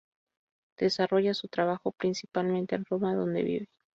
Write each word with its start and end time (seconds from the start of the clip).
Desarrolla 0.79 1.35
su 1.35 1.47
trabajo 1.47 1.91
principalmente 1.91 2.73
en 2.73 2.85
Roma, 2.89 3.13
donde 3.13 3.43
vive. 3.43 3.67